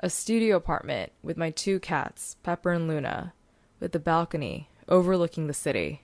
A 0.05 0.09
studio 0.11 0.55
apartment 0.55 1.13
with 1.23 1.35
my 1.35 1.49
two 1.49 1.79
cats, 1.79 2.35
Pepper 2.43 2.71
and 2.71 2.87
Luna, 2.87 3.33
with 3.79 3.95
a 3.95 3.99
balcony 3.99 4.69
overlooking 4.87 5.47
the 5.47 5.51
city. 5.55 6.03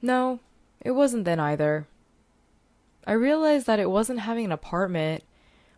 No, 0.00 0.40
it 0.80 0.92
wasn't 0.92 1.26
then 1.26 1.38
either. 1.38 1.86
I 3.06 3.12
realized 3.12 3.66
that 3.66 3.80
it 3.80 3.90
wasn't 3.90 4.20
having 4.20 4.46
an 4.46 4.52
apartment 4.52 5.24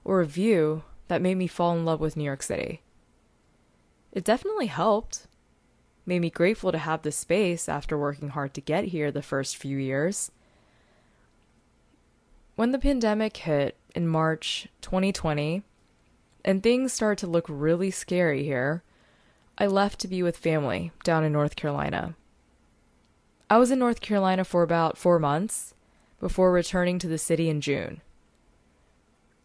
or 0.04 0.21
a 0.21 0.26
view 0.26 0.85
that 1.09 1.21
made 1.21 1.35
me 1.35 1.49
fall 1.49 1.76
in 1.76 1.85
love 1.85 1.99
with 1.99 2.16
New 2.16 2.23
York 2.23 2.45
City. 2.45 2.83
It 4.12 4.23
definitely 4.23 4.66
helped. 4.66 5.26
Made 6.07 6.21
me 6.21 6.30
grateful 6.30 6.71
to 6.71 6.78
have 6.78 7.02
the 7.02 7.11
space 7.11 7.68
after 7.68 7.99
working 7.99 8.28
hard 8.28 8.54
to 8.54 8.61
get 8.61 8.85
here 8.85 9.11
the 9.11 9.23
first 9.23 9.57
few 9.57 9.76
years. 9.76 10.30
When 12.54 12.71
the 12.71 12.78
pandemic 12.78 13.38
hit 13.38 13.76
in 13.92 14.07
March 14.07 14.68
2020 14.83 15.64
and 16.45 16.62
things 16.62 16.92
started 16.92 17.18
to 17.25 17.30
look 17.30 17.47
really 17.49 17.90
scary 17.90 18.45
here, 18.45 18.83
I 19.57 19.66
left 19.66 19.99
to 20.00 20.09
be 20.09 20.23
with 20.23 20.37
family 20.37 20.92
down 21.04 21.25
in 21.25 21.33
North 21.33 21.57
Carolina. 21.57 22.14
I 23.50 23.59
was 23.59 23.71
in 23.71 23.78
North 23.78 24.00
Carolina 24.00 24.45
for 24.45 24.62
about 24.62 24.99
four 24.99 25.18
months 25.18 25.75
before 26.21 26.52
returning 26.52 26.99
to 26.99 27.09
the 27.09 27.18
city 27.18 27.49
in 27.49 27.61
June. 27.61 28.02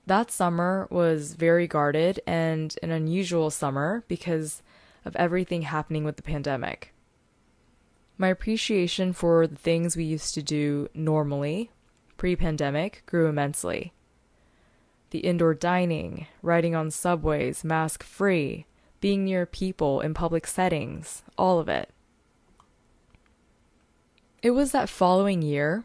That 0.06 0.32
summer 0.32 0.88
was 0.92 1.36
very 1.36 1.68
guarded 1.68 2.20
and 2.28 2.76
an 2.84 2.92
unusual 2.92 3.50
summer 3.50 4.04
because 4.08 4.62
of 5.06 5.16
everything 5.16 5.64
happening 5.64 6.04
with 6.04 6.18
the 6.18 6.24
pandemic. 6.24 6.94
My 8.18 8.28
appreciation 8.28 9.14
for 9.14 9.48
the 9.48 9.56
things 9.56 9.96
we 9.96 10.04
used 10.04 10.34
to 10.36 10.44
do 10.44 10.90
normally, 10.94 11.72
pre 12.18 12.36
pandemic, 12.36 13.04
grew 13.06 13.28
immensely. 13.28 13.94
The 15.14 15.20
indoor 15.20 15.54
dining, 15.54 16.26
riding 16.42 16.74
on 16.74 16.90
subways, 16.90 17.64
mask 17.64 18.02
free, 18.02 18.66
being 19.00 19.26
near 19.26 19.46
people 19.46 20.02
in 20.02 20.16
public 20.16 20.48
settings, 20.48 21.22
all 21.38 21.60
of 21.60 21.70
it. 21.70 21.92
It 24.42 24.50
was 24.52 24.72
that 24.72 24.90
following 24.90 25.44
year, 25.44 25.84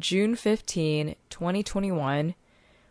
June 0.00 0.34
15, 0.34 1.14
2021, 1.30 2.34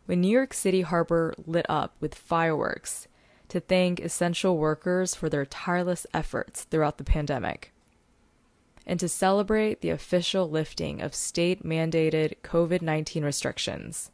when 0.06 0.22
New 0.22 0.30
York 0.30 0.54
City 0.54 0.80
Harbor 0.80 1.34
lit 1.46 1.66
up 1.68 1.94
with 2.00 2.16
fireworks 2.16 3.10
to 3.50 3.60
thank 3.60 4.00
essential 4.00 4.58
workers 4.58 5.14
for 5.14 5.28
their 5.28 5.46
tireless 5.46 6.08
efforts 6.14 6.64
throughout 6.64 6.98
the 6.98 7.04
pandemic, 7.04 7.74
and 8.88 8.98
to 9.02 9.10
celebrate 9.10 9.82
the 9.82 9.90
official 9.90 10.50
lifting 10.50 11.02
of 11.02 11.14
state 11.14 11.66
mandated 11.66 12.36
COVID 12.44 12.82
19 12.82 13.26
restrictions. 13.26 14.12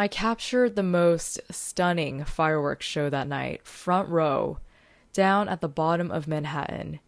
I 0.00 0.06
captured 0.06 0.76
the 0.76 0.84
most 0.84 1.40
stunning 1.50 2.24
fireworks 2.24 2.86
show 2.86 3.10
that 3.10 3.26
night, 3.26 3.66
front 3.66 4.08
row, 4.08 4.60
down 5.12 5.48
at 5.48 5.60
the 5.60 5.68
bottom 5.68 6.12
of 6.12 6.28
Manhattan. 6.28 7.00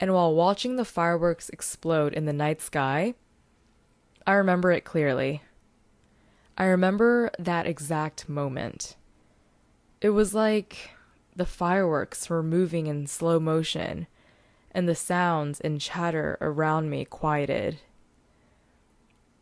And 0.00 0.12
while 0.12 0.34
watching 0.34 0.74
the 0.74 0.84
fireworks 0.84 1.48
explode 1.50 2.12
in 2.12 2.24
the 2.24 2.32
night 2.32 2.60
sky, 2.60 3.14
I 4.26 4.32
remember 4.32 4.72
it 4.72 4.84
clearly. 4.84 5.42
I 6.58 6.64
remember 6.64 7.30
that 7.38 7.68
exact 7.68 8.28
moment. 8.28 8.96
It 10.00 10.10
was 10.10 10.34
like 10.34 10.90
the 11.36 11.46
fireworks 11.46 12.28
were 12.28 12.42
moving 12.42 12.88
in 12.88 13.06
slow 13.06 13.38
motion, 13.38 14.08
and 14.72 14.88
the 14.88 14.96
sounds 14.96 15.60
and 15.60 15.80
chatter 15.80 16.38
around 16.40 16.90
me 16.90 17.04
quieted. 17.04 17.78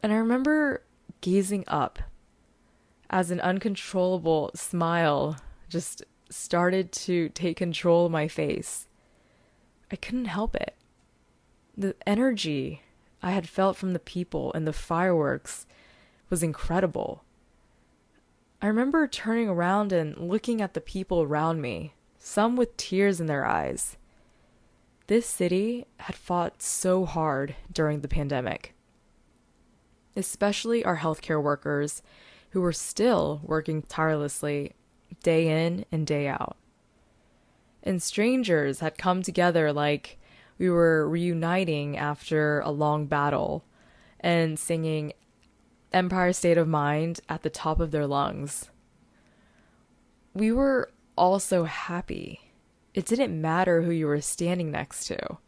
And 0.02 0.12
I 0.12 0.16
remember 0.16 0.82
gazing 1.22 1.64
up 1.66 1.98
as 3.10 3.30
an 3.30 3.40
uncontrollable 3.40 4.50
smile 4.54 5.36
just 5.68 6.02
started 6.30 6.92
to 6.92 7.28
take 7.30 7.56
control 7.56 8.06
of 8.06 8.12
my 8.12 8.28
face. 8.28 8.86
I 9.90 9.96
couldn't 9.96 10.26
help 10.26 10.56
it. 10.56 10.74
The 11.76 11.94
energy 12.06 12.82
I 13.22 13.32
had 13.32 13.48
felt 13.48 13.76
from 13.76 13.92
the 13.92 13.98
people 13.98 14.52
and 14.52 14.66
the 14.66 14.72
fireworks 14.72 15.66
was 16.30 16.42
incredible. 16.42 17.22
I 18.60 18.66
remember 18.66 19.06
turning 19.06 19.48
around 19.48 19.92
and 19.92 20.16
looking 20.16 20.60
at 20.60 20.74
the 20.74 20.80
people 20.80 21.22
around 21.22 21.60
me, 21.60 21.94
some 22.18 22.56
with 22.56 22.76
tears 22.76 23.20
in 23.20 23.26
their 23.26 23.44
eyes. 23.44 23.96
This 25.06 25.26
city 25.26 25.86
had 25.98 26.16
fought 26.16 26.62
so 26.62 27.04
hard 27.04 27.56
during 27.70 28.00
the 28.00 28.08
pandemic, 28.08 28.74
especially 30.16 30.82
our 30.82 30.96
healthcare 30.96 31.42
workers 31.42 32.02
who 32.54 32.60
were 32.60 32.72
still 32.72 33.40
working 33.42 33.82
tirelessly 33.82 34.72
day 35.24 35.48
in 35.64 35.84
and 35.90 36.06
day 36.06 36.28
out. 36.28 36.56
And 37.82 38.00
strangers 38.00 38.78
had 38.78 38.96
come 38.96 39.22
together 39.22 39.72
like 39.72 40.18
we 40.56 40.70
were 40.70 41.08
reuniting 41.08 41.96
after 41.96 42.60
a 42.60 42.70
long 42.70 43.06
battle 43.06 43.64
and 44.20 44.56
singing 44.56 45.14
Empire 45.92 46.32
State 46.32 46.56
of 46.56 46.68
Mind 46.68 47.18
at 47.28 47.42
the 47.42 47.50
top 47.50 47.80
of 47.80 47.90
their 47.90 48.06
lungs. 48.06 48.70
We 50.32 50.52
were 50.52 50.92
all 51.18 51.40
so 51.40 51.64
happy. 51.64 52.52
It 52.94 53.04
didn't 53.04 53.40
matter 53.40 53.82
who 53.82 53.90
you 53.90 54.06
were 54.06 54.20
standing 54.20 54.70
next 54.70 55.06
to. 55.06 55.38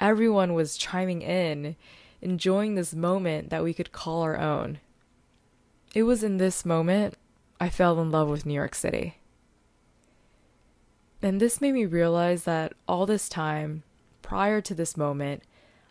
Everyone 0.00 0.54
was 0.54 0.76
chiming 0.76 1.22
in, 1.22 1.76
enjoying 2.20 2.74
this 2.74 2.94
moment 2.94 3.50
that 3.50 3.62
we 3.62 3.72
could 3.72 3.92
call 3.92 4.22
our 4.22 4.36
own. 4.36 4.80
It 5.94 6.04
was 6.04 6.22
in 6.22 6.38
this 6.38 6.64
moment 6.64 7.14
I 7.60 7.68
fell 7.68 8.00
in 8.00 8.10
love 8.10 8.28
with 8.28 8.46
New 8.46 8.54
York 8.54 8.74
City. 8.74 9.18
And 11.20 11.40
this 11.40 11.60
made 11.60 11.74
me 11.74 11.84
realize 11.84 12.44
that 12.44 12.72
all 12.88 13.06
this 13.06 13.28
time, 13.28 13.82
prior 14.22 14.60
to 14.62 14.74
this 14.74 14.96
moment, 14.96 15.42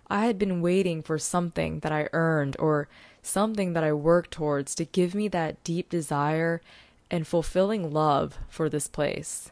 I 0.10 0.26
had 0.26 0.38
been 0.38 0.62
waiting 0.62 1.02
for 1.02 1.18
something 1.18 1.80
that 1.80 1.92
I 1.92 2.10
earned 2.12 2.58
or 2.60 2.90
something 3.22 3.74
that 3.74 3.84
I 3.84 3.94
worked 3.94 4.32
towards 4.32 4.76
to 4.76 4.86
give 4.86 5.16
me 5.16 5.28
that 5.30 5.64
deep 5.64 5.90
desire 5.90 6.62
and 7.10 7.26
fulfilling 7.26 7.94
love 7.94 8.38
for 8.50 8.68
this 8.68 8.88
place. 8.88 9.52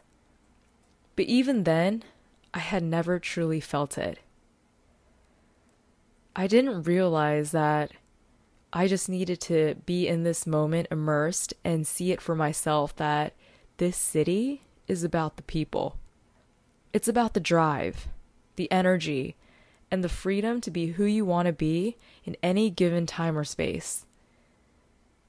But 1.16 1.26
even 1.26 1.64
then, 1.64 2.02
I 2.52 2.58
had 2.58 2.82
never 2.82 3.18
truly 3.18 3.60
felt 3.60 3.96
it. 3.96 4.18
I 6.34 6.46
didn't 6.46 6.82
realize 6.82 7.52
that 7.52 7.92
I 8.72 8.86
just 8.86 9.08
needed 9.08 9.40
to 9.42 9.76
be 9.84 10.06
in 10.06 10.22
this 10.22 10.46
moment 10.46 10.88
immersed 10.90 11.54
and 11.64 11.86
see 11.86 12.12
it 12.12 12.20
for 12.20 12.36
myself 12.36 12.94
that 12.96 13.34
this 13.78 13.96
city 13.96 14.62
is 14.86 15.02
about 15.02 15.36
the 15.36 15.42
people. 15.42 15.96
It's 16.92 17.08
about 17.08 17.34
the 17.34 17.40
drive, 17.40 18.06
the 18.56 18.70
energy, 18.70 19.36
and 19.90 20.04
the 20.04 20.08
freedom 20.08 20.60
to 20.60 20.70
be 20.70 20.92
who 20.92 21.04
you 21.04 21.24
want 21.24 21.46
to 21.46 21.52
be 21.52 21.96
in 22.24 22.36
any 22.42 22.70
given 22.70 23.06
time 23.06 23.36
or 23.36 23.44
space. 23.44 24.06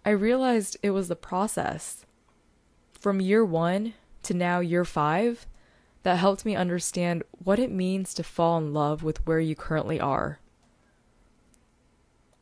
I 0.05 0.11
realized 0.11 0.77
it 0.83 0.91
was 0.91 1.07
the 1.07 1.15
process 1.15 2.05
from 2.93 3.21
year 3.21 3.43
one 3.43 3.93
to 4.23 4.33
now 4.35 4.59
year 4.59 4.85
five 4.85 5.47
that 6.03 6.17
helped 6.17 6.45
me 6.45 6.55
understand 6.55 7.23
what 7.43 7.59
it 7.59 7.71
means 7.71 8.13
to 8.15 8.23
fall 8.23 8.57
in 8.57 8.73
love 8.73 9.01
with 9.03 9.25
where 9.25 9.39
you 9.39 9.55
currently 9.55 9.99
are. 9.99 10.40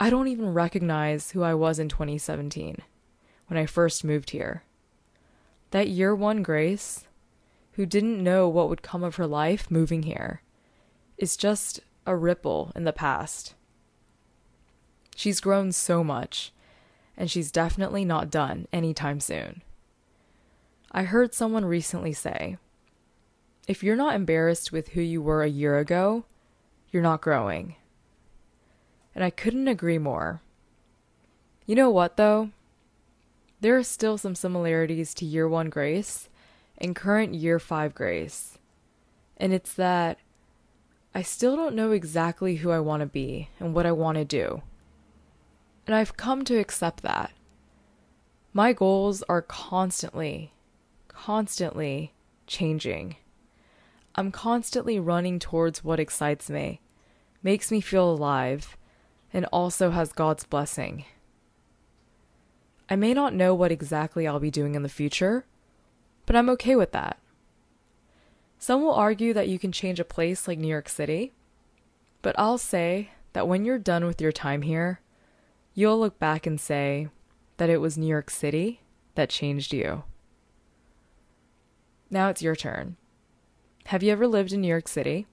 I 0.02 0.10
don't 0.10 0.30
even 0.30 0.54
recognize 0.54 1.32
who 1.32 1.44
I 1.44 1.54
was 1.54 1.78
in 1.78 1.90
2017 1.90 2.78
when 3.48 3.58
I 3.58 3.66
first 3.66 4.06
moved 4.06 4.30
here. 4.30 4.64
That 5.72 5.90
year 5.90 6.16
one 6.16 6.42
Grace, 6.42 7.06
who 7.74 7.86
didn't 7.86 8.24
know 8.24 8.48
what 8.48 8.70
would 8.70 8.82
come 8.82 9.04
of 9.04 9.18
her 9.18 9.28
life 9.28 9.70
moving 9.70 10.04
here, 10.04 10.42
is 11.18 11.36
just 11.36 11.82
a 12.06 12.16
ripple 12.16 12.72
in 12.76 12.86
the 12.86 12.94
past. 12.94 13.56
She's 15.18 15.42
grown 15.42 15.74
so 15.74 16.02
much, 16.02 16.54
and 17.18 17.30
she's 17.30 17.52
definitely 17.52 18.06
not 18.06 18.32
done 18.32 18.70
anytime 18.72 19.20
soon. 19.20 19.64
I 20.94 21.04
heard 21.04 21.34
someone 21.34 21.66
recently 21.66 22.14
say 22.14 22.58
if 23.68 23.84
you're 23.84 23.98
not 23.98 24.16
embarrassed 24.16 24.72
with 24.72 24.90
who 24.90 25.02
you 25.02 25.22
were 25.22 25.44
a 25.44 25.50
year 25.50 25.78
ago, 25.78 26.24
you're 26.90 27.04
not 27.04 27.22
growing 27.22 27.76
and 29.20 29.26
I 29.26 29.32
couldn't 29.32 29.68
agree 29.68 29.98
more. 29.98 30.42
You 31.66 31.76
know 31.76 31.90
what, 31.90 32.16
though? 32.16 32.52
There 33.60 33.76
are 33.76 33.84
still 33.84 34.18
some 34.18 34.34
similarities 34.34 35.14
to 35.16 35.26
year 35.26 35.46
one 35.46 35.70
grace 35.70 36.30
and 36.78 36.96
current 36.96 37.36
year 37.36 37.60
five 37.60 37.94
grace. 37.94 38.60
And 39.36 39.52
it's 39.52 39.74
that 39.74 40.20
I 41.14 41.22
still 41.22 41.58
don't 41.58 41.76
know 41.76 41.92
exactly 41.92 42.56
who 42.56 42.72
I 42.72 42.80
want 42.80 43.02
to 43.02 43.08
be 43.08 43.50
and 43.60 43.74
what 43.74 43.86
I 43.86 43.92
want 43.92 44.18
to 44.18 44.24
do. 44.24 44.62
And 45.86 45.94
I've 45.94 46.16
come 46.16 46.46
to 46.46 46.58
accept 46.58 47.04
that. 47.04 47.34
My 48.54 48.72
goals 48.72 49.22
are 49.24 49.42
constantly, 49.42 50.54
constantly 51.10 52.14
changing. 52.48 53.18
I'm 54.16 54.32
constantly 54.32 54.98
running 54.98 55.40
towards 55.40 55.84
what 55.84 56.00
excites 56.00 56.50
me, 56.50 56.80
makes 57.44 57.70
me 57.70 57.82
feel 57.82 58.10
alive, 58.10 58.78
and 59.34 59.46
also 59.46 59.92
has 59.92 60.12
God's 60.12 60.46
blessing. 60.46 61.06
I 62.90 62.96
may 62.96 63.14
not 63.14 63.34
know 63.34 63.54
what 63.54 63.72
exactly 63.72 64.28
I'll 64.28 64.40
be 64.40 64.50
doing 64.50 64.76
in 64.76 64.82
the 64.82 64.90
future, 64.90 65.46
but 66.26 66.36
I'm 66.36 66.50
okay 66.50 66.76
with 66.76 66.92
that. 66.92 67.20
Some 68.58 68.82
will 68.82 68.94
argue 68.94 69.34
that 69.34 69.48
you 69.48 69.60
can 69.60 69.72
change 69.72 70.00
a 70.00 70.06
place 70.06 70.48
like 70.48 70.60
New 70.60 70.68
York 70.68 70.90
City, 70.90 71.34
but 72.22 72.38
I'll 72.38 72.58
say 72.58 73.12
that 73.34 73.48
when 73.48 73.64
you're 73.64 73.80
done 73.80 74.06
with 74.06 74.20
your 74.20 74.32
time 74.32 74.64
here, 74.64 75.02
you'll 75.74 76.00
look 76.00 76.20
back 76.20 76.46
and 76.46 76.60
say 76.60 77.08
that 77.58 77.70
it 77.70 77.78
was 77.78 77.98
New 77.98 78.08
York 78.08 78.30
City 78.30 78.82
that 79.16 79.30
changed 79.30 79.74
you. 79.74 80.04
Now 82.10 82.30
it's 82.30 82.42
your 82.42 82.56
turn. 82.56 82.98
Have 83.86 84.04
you 84.04 84.12
ever 84.12 84.28
lived 84.28 84.52
in 84.52 84.62
New 84.62 84.68
York 84.68 84.88
City? 84.88 85.28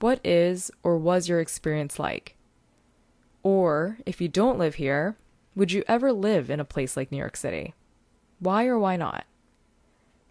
What 0.00 0.20
is 0.24 0.70
or 0.82 0.98
was 0.98 1.28
your 1.28 1.40
experience 1.40 1.98
like? 1.98 2.35
Or, 3.46 3.98
if 4.04 4.20
you 4.20 4.26
don't 4.26 4.58
live 4.58 4.74
here, 4.74 5.16
would 5.54 5.70
you 5.70 5.84
ever 5.86 6.12
live 6.12 6.50
in 6.50 6.58
a 6.58 6.64
place 6.64 6.96
like 6.96 7.12
New 7.12 7.18
York 7.18 7.36
City? 7.36 7.74
Why 8.40 8.66
or 8.66 8.76
why 8.76 8.96
not? 8.96 9.24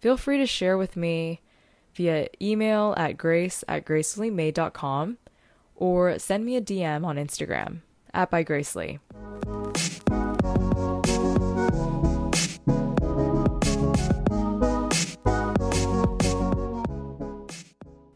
Feel 0.02 0.18
free 0.18 0.38
to 0.38 0.46
share 0.46 0.78
with 0.78 0.98
me 0.98 1.40
via 1.94 2.28
email 2.42 2.94
at 2.98 3.16
grace 3.16 3.64
at 3.70 3.86
gracelymaid.com 3.86 5.18
or 5.78 6.20
send 6.20 6.44
me 6.44 6.58
a 6.58 6.62
DM 6.62 7.06
on 7.06 7.16
Instagram 7.16 7.80
at 8.14 8.30
by. 8.30 9.00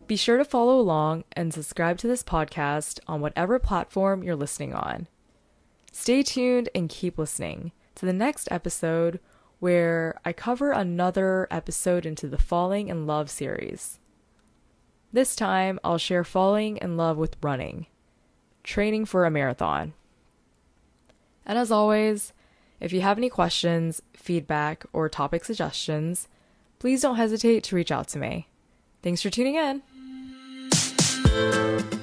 Be 0.09 0.15
sure 0.15 0.37
to 0.37 0.43
follow 0.43 0.79
along 0.79 1.23
and 1.33 1.53
subscribe 1.53 1.99
to 1.99 2.07
this 2.07 2.23
podcast 2.23 2.99
on 3.07 3.21
whatever 3.21 3.59
platform 3.59 4.23
you're 4.23 4.35
listening 4.35 4.73
on. 4.73 5.07
Stay 5.91 6.23
tuned 6.23 6.67
and 6.73 6.89
keep 6.89 7.19
listening 7.19 7.73
to 7.93 8.07
the 8.07 8.11
next 8.11 8.47
episode 8.49 9.19
where 9.59 10.19
I 10.25 10.33
cover 10.33 10.71
another 10.71 11.47
episode 11.51 12.07
into 12.07 12.27
the 12.27 12.39
Falling 12.39 12.87
in 12.87 13.05
Love 13.05 13.29
series. 13.29 13.99
This 15.13 15.35
time, 15.35 15.79
I'll 15.83 15.99
share 15.99 16.23
falling 16.23 16.77
in 16.77 16.97
love 16.97 17.17
with 17.17 17.37
running, 17.43 17.85
training 18.63 19.05
for 19.05 19.25
a 19.25 19.31
marathon. 19.31 19.93
And 21.45 21.59
as 21.59 21.69
always, 21.69 22.33
if 22.79 22.91
you 22.91 23.01
have 23.01 23.19
any 23.19 23.29
questions, 23.29 24.01
feedback, 24.13 24.87
or 24.91 25.07
topic 25.07 25.45
suggestions, 25.45 26.27
please 26.79 27.03
don't 27.03 27.17
hesitate 27.17 27.63
to 27.65 27.75
reach 27.75 27.91
out 27.91 28.07
to 28.07 28.17
me. 28.17 28.47
Thanks 29.03 29.21
for 29.21 29.29
tuning 29.29 29.53
in. 29.53 29.83
Música 31.39 31.98